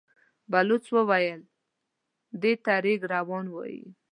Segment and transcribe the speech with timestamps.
[0.51, 1.41] بلوڅ وويل:
[2.41, 3.83] دې ته رېګ روان وايي.